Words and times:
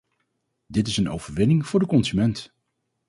Dit 0.67 0.87
is 0.87 0.97
een 0.97 1.09
overwinning 1.09 1.67
voor 1.67 1.79
de 1.79 1.85
consument. 1.85 2.53